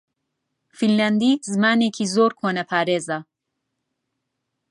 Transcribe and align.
فینلاندی 0.77 1.31
زمانێکی 1.53 2.05
زۆر 2.15 2.31
کۆنەپارێزە. 2.39 3.19